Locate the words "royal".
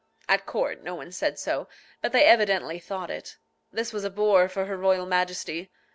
4.75-5.05